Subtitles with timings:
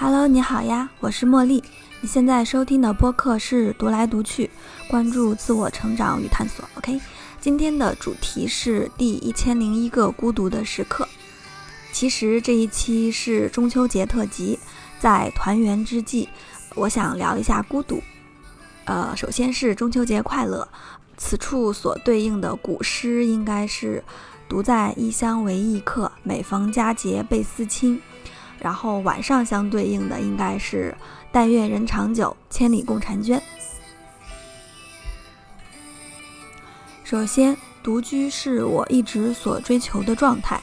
[0.00, 1.60] Hello，你好呀，我是茉莉。
[2.00, 4.48] 你现在收听的播客是《读来读去》，
[4.88, 6.64] 关注自我成长与探索。
[6.76, 7.00] OK，
[7.40, 11.08] 今天的主题是第一千零一个孤独的时刻。
[11.90, 14.60] 其实这一期是中秋节特辑，
[15.00, 16.28] 在团圆之际，
[16.76, 18.00] 我想聊一下孤独。
[18.84, 20.68] 呃，首先是中秋节快乐。
[21.16, 24.04] 此处所对应的古诗应该是
[24.48, 28.00] “独在异乡为异客，每逢佳节倍思亲”。
[28.60, 30.94] 然后晚上相对应的应该是
[31.32, 33.40] “但愿人长久，千里共婵娟”。
[37.04, 40.60] 首先，独居是我一直所追求的状态。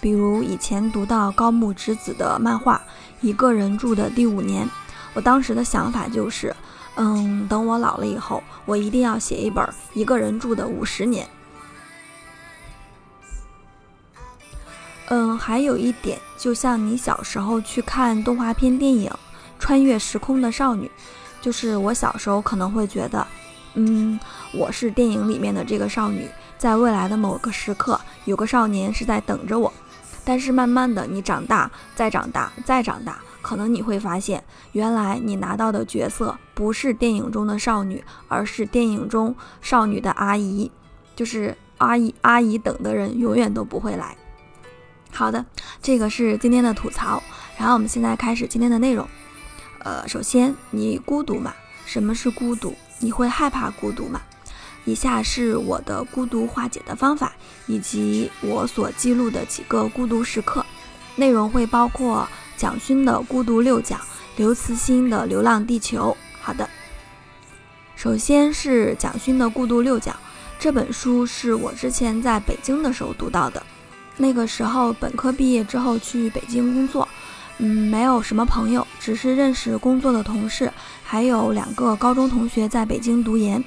[0.00, 2.80] 比如以前读到高木直子的漫画
[3.20, 4.64] 《一个人住的第五年》，
[5.12, 6.54] 我当时的想法就是，
[6.94, 11.28] 嗯，等我老了以后，我一定要写一本一个人住的五十年。
[15.10, 19.10] 嗯，还有一点，就像你小时候去看动画片电影
[19.58, 20.86] 《穿越时空的少女》，
[21.40, 23.26] 就是我小时候可能会觉得，
[23.74, 24.20] 嗯，
[24.52, 26.28] 我是电影里面的这个少女，
[26.58, 29.72] 在未来的某个时刻，有个少年是在等着我。
[30.24, 40.70] 但是慢慢的，你长大，再长大，再长大，可能你会发现，原来你拿到的角色不是电影中的少女，而是电影中少女的阿姨，
[41.16, 44.14] 就是阿姨，阿姨等的人永远都不会来。
[45.10, 45.44] 好的，
[45.82, 47.22] 这个是今天的吐槽。
[47.56, 49.08] 然后我们现在开始今天的内容。
[49.80, 51.52] 呃，首先，你孤独吗？
[51.86, 52.76] 什么是孤独？
[53.00, 54.20] 你会害怕孤独吗？
[54.84, 57.32] 以下是我的孤独化解的方法，
[57.66, 60.64] 以及我所记录的几个孤独时刻。
[61.16, 63.98] 内容会包括蒋勋的《孤独六讲》，
[64.36, 66.16] 刘慈欣的《流浪地球》。
[66.40, 66.68] 好的，
[67.96, 70.14] 首先是蒋勋的《孤独六讲》
[70.58, 73.62] 这本书，是我之前在北京的时候读到的。
[74.20, 77.08] 那个时候本科毕业之后去北京工作，
[77.58, 80.70] 嗯，没有什么朋友，只是认识工作的同事，
[81.04, 83.62] 还有两个高中同学在北京读研。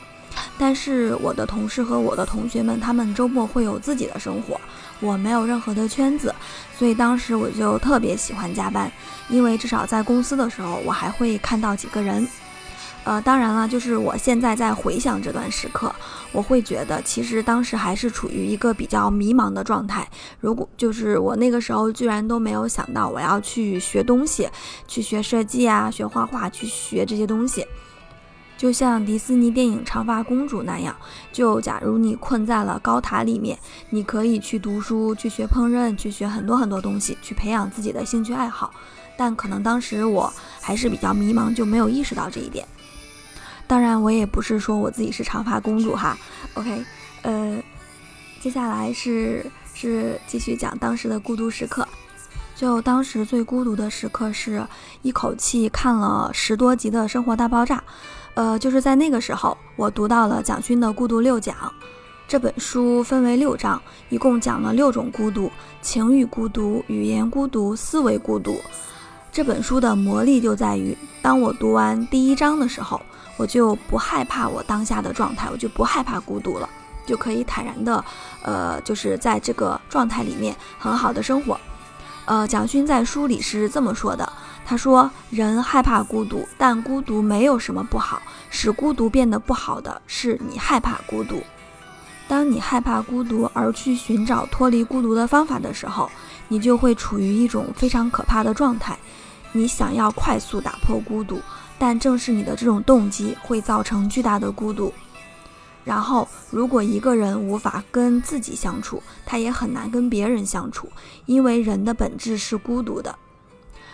[0.58, 4.60] 但是我的同事和我的同学们，他们周末会有自己的生活，
[5.00, 6.34] 我没有任何的圈子，
[6.78, 8.92] 所以当时我就特别喜欢加班，
[9.30, 12.28] 因为至少在公司的时候，我还会看到几个人。
[13.04, 15.92] 呃，当然了，就是我现在在回想这段时刻，
[16.32, 20.08] 我会觉得其实当时还是处于一个比较迷茫的状态。
[20.40, 24.48] 如果就是我那个时候居然都没有想到我要去学东西，
[24.88, 27.66] 去学设计啊，学画画，去学这些东西，
[28.56, 30.96] 就像迪士尼电影《长发公主》那样。
[31.34, 33.58] 就假如你困在了高塔里面，
[33.90, 38.72] 你可以去读书，去学烹饪，去学很多很多东西，去培养自己的兴趣爱好。
[39.18, 42.64] 但可能当时我还是比较迷茫，就没有意识到这一点。
[43.72, 46.18] 当然，我也不是说我自己是长发公主哈。
[46.56, 46.84] OK，
[47.22, 47.58] 呃，
[48.42, 51.88] 接下来是是继续讲当时的孤独时刻。
[52.54, 54.62] 就当时最孤独的时刻，是
[55.04, 57.78] 一口气看了十多集的《生活大爆炸》。
[58.34, 61.56] 呃，就是在那个时候，我读到了蒋勋的《孤独六讲》
[62.28, 65.50] 这本书，分为六章，一共讲了六种孤独：
[65.82, 68.60] 情绪孤独、语言孤独、思维孤独。
[69.32, 73.02] 这本书的魔力就在于，当我读完第一章的时候。
[73.38, 76.70] 我就不害怕我当下的状态，我就不害怕孤独了，
[77.06, 78.04] 就可以坦然的，
[78.44, 81.60] 呃，就是在这个状态里面很好的生活。
[82.26, 84.32] 呃，蒋勋在书里是这么说的，
[84.64, 91.42] 他说：“人害怕孤独，但孤独没有什么不好，使孤独变得不好的是你害怕孤独。
[92.28, 96.10] 当你害怕孤独而去寻找脱离孤独的方法的时候，
[96.48, 98.98] 你就会处于一种非常可怕的状态，
[99.52, 101.42] 你想要快速打破孤独。”
[101.82, 104.94] 但正是你的这种动机会造成巨大的孤独。
[105.84, 110.88] 然后，如果一个人无法跟自己相处，他也很难跟别人相处，
[111.26, 113.16] 因为人的本质是孤独的。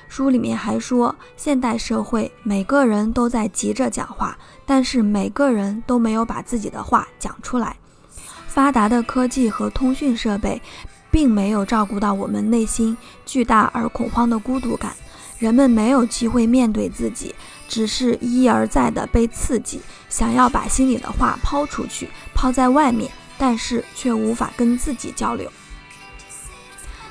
[0.09, 7.77] 书里面还说，现代社会每个人都在急着讲话，但是每个人都没有把自己的话讲出来。
[8.47, 10.61] 发达的科技和通讯设备，
[11.09, 14.93] 并没有照顾到我们内心巨大而恐慌的孤独感。
[15.39, 17.33] 人们没有机会面对自己。
[17.67, 25.51] 只是一而再的被刺激，想要把心里的话抛出去，抛在外面，但是却无法跟自己交流。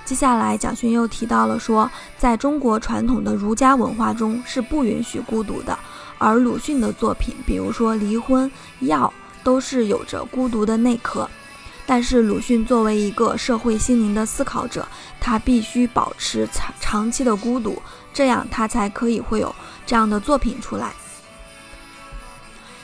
[0.05, 5.77] 接下来，蒋勋又提到了说，在中国传统的儒家文化中是不允许孤独的，
[6.17, 8.49] 而鲁迅的作品，比如说《离婚》
[8.87, 9.13] 《药》，
[9.45, 11.29] 都是有着孤独的内核。
[11.89, 14.87] 但是鲁迅作为一个社会心灵的思考者，
[15.21, 17.81] 他必须保持长长期的孤独，
[18.17, 19.55] 这样他才可以会有
[19.85, 20.95] 这样的作品出来。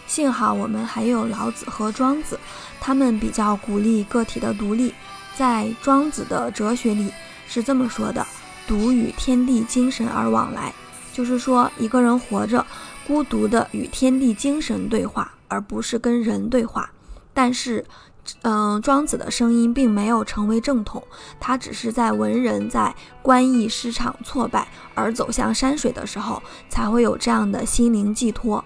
[0.06, 2.38] 幸好我们还有老子和庄子，
[2.78, 4.92] 他们比较鼓励个体的独立。
[5.34, 7.10] 在庄子的哲学里
[7.48, 8.26] 是这么说的
[8.68, 10.70] ：“独与天地精神而往来，
[11.14, 12.66] 就是说一个人活着，
[13.06, 16.90] 孤独的与天地精神对话，而不是跟人对话。
[17.32, 17.82] 但是。
[18.42, 21.02] 嗯，庄子的声音并没有成为正统，
[21.40, 28.64] 他只是在文人在官役失场挫败而走向山水的时候，才会有这样的心灵寄托。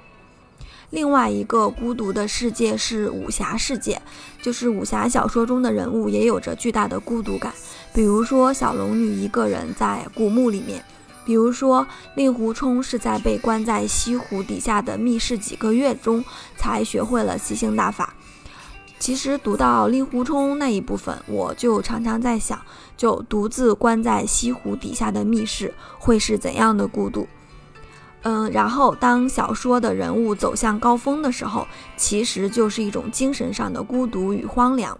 [0.90, 4.00] 另外一个孤独的世界是武侠世界，
[4.40, 7.52] 就是武侠小说中的人物也有着巨大的孤独感，
[7.92, 10.84] 比如说小龙女一个人在古墓里面，
[11.24, 16.24] 比如说令狐冲是在被关在西湖底下的密室几个月中
[16.56, 18.14] 才学会了吸星大法。
[18.98, 22.60] 其实读到令狐冲那一部分，我就常常在想，
[22.96, 27.26] 就独自关在西湖底下的密室会是怎样的孤独？
[28.22, 34.98] 嗯，然后当小说的人物走向高峰的时候，其实就是一种精神上的孤独与荒凉。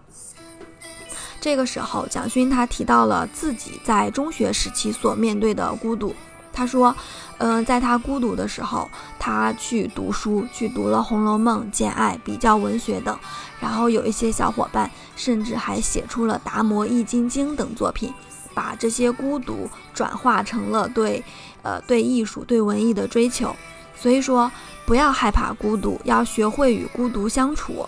[1.41, 6.15] 这个时候，蒋勋他提到了自己在中学时期所面对的孤独。
[6.57, 6.95] 他说，
[7.37, 8.89] 嗯，在他孤独的时候，
[9.19, 13.15] 他去读书，去读了《红楼梦》《简爱》比较文学等。
[13.59, 18.11] 然后有一些小伙伴甚至还写出了《达摩易筋经》等作品，
[18.55, 21.23] 把这些孤独转化成了对，
[21.61, 23.55] 呃，对艺术、对文艺的追求。
[23.95, 24.51] 所以说，
[24.87, 27.87] 不要害怕孤独，要学会与孤独相处，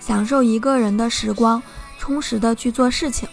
[0.00, 1.62] 享受一个人的时光，
[1.98, 3.28] 充实的去做事情。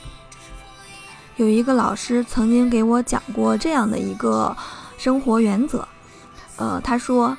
[1.37, 4.55] 有一个老师曾经给我讲过这样的一个
[4.97, 5.87] 生活原则，
[6.57, 7.35] 呃，他说，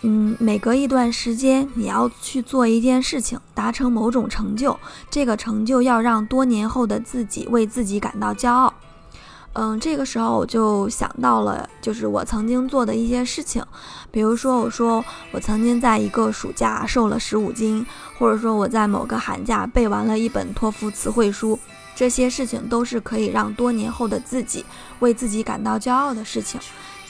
[0.00, 4.78] 嗯，每隔一段时间你要去做一件事情，达成某种成就，
[5.10, 8.72] 这个成就要让多年后的自己为自己感到骄傲。
[9.52, 13.62] 嗯，这个时候我就想到了，就是我曾经做的一些事情，
[14.10, 17.86] 比如说，我说我曾经在一个暑假瘦了十五斤，
[18.18, 21.58] 或者说我在某个寒假背完了一本托福词汇书。
[21.96, 24.62] 这些事情都是可以让多年后的自己
[24.98, 26.60] 为自己感到骄傲的事情，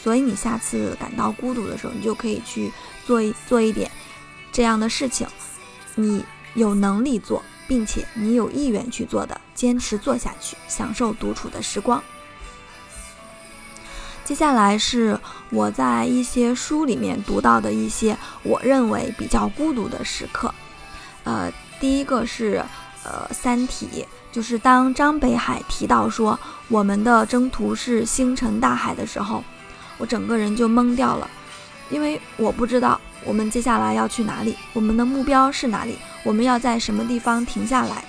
[0.00, 2.72] 所以你下次感到孤独的时候，你就可以去
[3.04, 3.90] 做一做一点
[4.52, 5.26] 这样的事情，
[5.96, 6.24] 你
[6.54, 12.00] 有能力做，并且你有意愿去做的，坚持做下去，享受独处的时光。
[14.24, 15.18] 接下来是
[15.50, 20.54] 我在一些书里面读到的一些我认为比较孤独的时刻，
[21.24, 22.64] 呃，第一个是
[23.02, 23.88] 呃《三体》。
[24.36, 26.38] 就是当张北海提到说
[26.68, 29.42] 我们的征途是星辰大海的时候，
[29.96, 31.26] 我整个人就懵掉了，
[31.88, 38.04] 因为我不知道我们接下来要去哪里，我们的目标是哪里，我们要在什么地方停下来，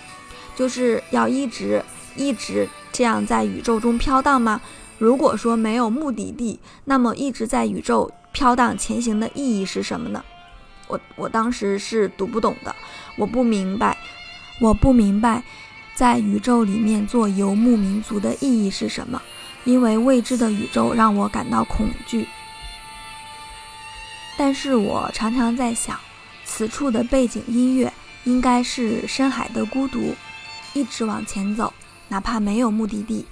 [0.53, 1.81] 就是要一直
[2.17, 4.59] 一直这样在宇宙中飘荡吗？
[4.97, 10.21] 如果说没有目的地，那么一直在宇宙飘荡前行的意义是什么呢？
[10.89, 12.75] 我我当时是读不懂的，
[13.15, 13.97] 我不明白，
[14.59, 15.41] 我不明白。
[15.97, 19.19] 在宇宙里面做游牧民族的意义是什么？
[19.63, 22.27] 因为未知的宇宙让我感到恐惧。
[24.37, 25.99] 但是我常常在想，
[26.45, 27.91] 此处的背景音乐
[28.25, 30.13] 应该是深海的孤独，
[30.75, 31.73] 一直往前走，
[32.07, 33.25] 哪怕没有目的地。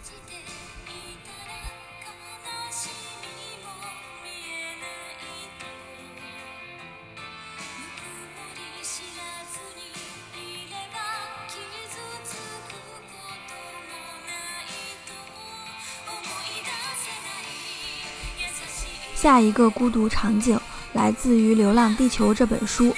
[19.15, 20.59] 下一个孤独场景
[20.93, 22.95] 来自于《流浪地球》这本书，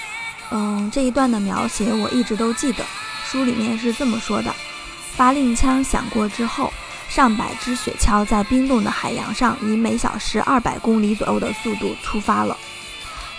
[0.51, 2.83] 嗯，这一段的描写我一直都记得。
[3.25, 4.53] 书里面是这么说的：
[5.15, 6.73] 发令枪响过之后，
[7.07, 12.57] 上百只雪橇在冰冻的海洋上以每小时二百公里左右的速度出发了。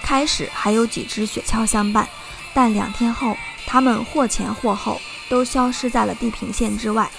[0.03, 2.09] 开始还有几只雪橇相伴，
[2.55, 7.11] 但两天后，它们或前或后都消失在了地平线之外。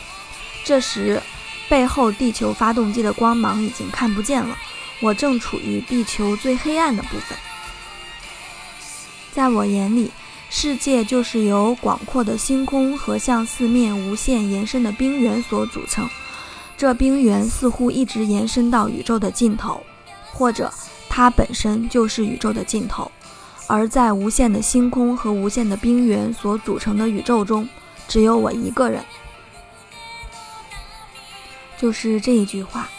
[0.63, 1.21] 这时，
[1.67, 4.57] 背后地球发动机的光芒已经看不见了。
[5.01, 7.37] 我正处于地球最黑暗的部分，
[9.31, 10.11] 在我眼里，
[10.49, 16.09] 世界就是由广阔的星空和向四面无限延伸的冰原所组成。
[16.77, 19.81] 这冰原似乎一直延伸到宇宙的尽头，
[20.33, 20.73] 或者
[21.09, 23.09] 它本身就是宇宙的尽头。
[23.67, 27.67] 而在无限的星空和无限的冰原所组成的宇宙中，
[28.07, 29.03] 只有我一个人。
[31.77, 32.89] 就是这一句话。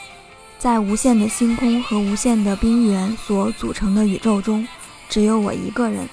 [0.60, 4.68] 在无限的星空和无限的冰原所组成的宇宙中，
[5.08, 6.06] 只有我一个人。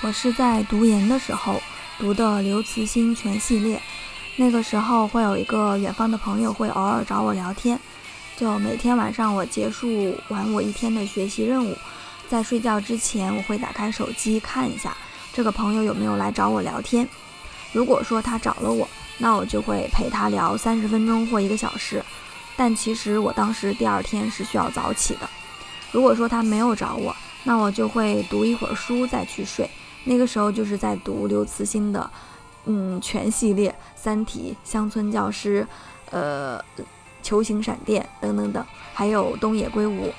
[0.00, 1.60] 我是在读研的时候
[1.98, 3.82] 读的刘慈欣全系列，
[4.36, 7.78] 那个时候会有一个远方的朋友会偶尔找我聊天，
[8.38, 11.76] 就每天晚上我结束完我一天的学习任务，
[12.30, 14.96] 在睡觉之前我会打开手机看一下
[15.34, 17.06] 这个朋友有没有来找我聊天。
[17.74, 18.88] 如果说他找了我。
[19.20, 22.02] 那我就会陪他聊三十分钟或一个小时。
[22.56, 25.30] 但其实我当时第二天是需要早起的。
[25.92, 29.70] 如果说他没有找我，那我就会读一会儿书再去睡。
[30.04, 32.10] 那个时候就是在读刘慈欣的，
[32.64, 35.62] 嗯，全系列《三体》《乡村教师》，
[36.10, 36.58] 呃，
[37.22, 40.12] 《球形闪电》等等等，还有东野圭吾。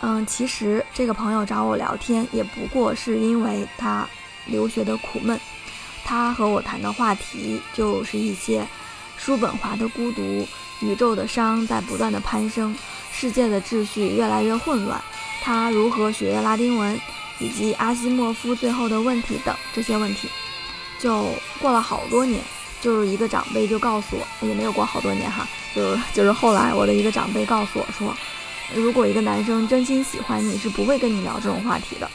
[0.00, 4.06] 嗯，其实这个朋友找我聊天，也不过是因为他
[4.46, 5.38] 留学的苦闷。
[6.04, 8.66] 他和我谈的话题就是一些
[9.16, 10.46] 叔本华的孤独、
[10.80, 12.76] 宇宙的伤在不断的攀升、
[13.10, 15.02] 世界的秩序越来越混乱、
[15.42, 17.00] 他如何学拉丁文，
[17.38, 20.28] 以及阿西莫夫最后的问题等这些问题。
[20.98, 21.26] 就
[21.60, 22.40] 过了好多年，
[22.80, 28.14] 就是一个长辈就告诉我，也没有过好多年哈，就是就是后来我的一个长辈告诉我说。
[28.74, 32.10] 如果一个男生真心喜欢你，是不会跟你聊这种话题的。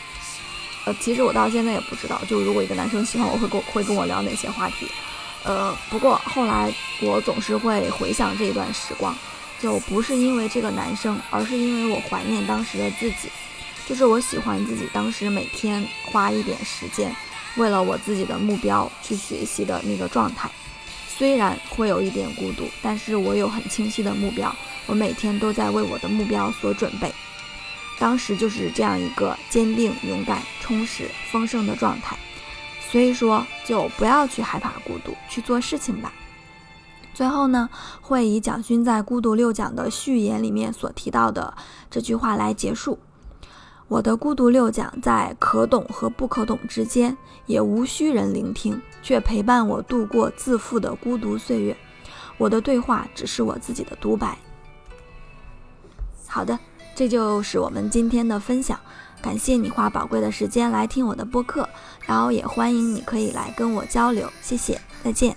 [0.96, 4.88] 其实我到现在也不知道，就如果一个男生喜欢我，会跟会跟我聊哪些话题。
[5.44, 9.16] 呃，不过后来我总是会回想这一段时光，
[9.60, 13.30] 就不是因为这个男生，而是因为我怀念当时的自己，
[13.88, 17.16] 就是我喜欢自己当时每天花一点时间，
[17.56, 20.50] 为了我自己的目标去学习的那个状态。
[21.08, 24.54] 虽然会有一点孤独，但是我有很清晰的目标。
[24.86, 27.14] 我每天都在为我的目标所准备，
[28.00, 32.18] 当时就是这样一个坚定、勇敢、充实、丰盛的状态。
[32.90, 36.12] 所以说，就不要去害怕孤独，去做事情吧。
[37.14, 37.70] 最后呢，
[38.02, 41.56] 会以蒋勋在《孤独六讲》的序言里面所提到的
[41.92, 42.98] 这句话来结束：
[43.90, 51.76] 我的孤独六讲在可懂和不可懂之间，也无需人聆听，却陪伴我度过自负的孤独岁月。
[52.38, 54.38] 我的对话只是我自己的独白。
[56.26, 56.58] 好的，
[57.00, 58.78] 这就是我们今天的分享。
[59.22, 61.66] 感谢你花宝贵的时间来听我的播客，
[62.06, 64.30] 然后也欢迎你可以来跟我交流。
[64.42, 65.34] 谢谢，再见。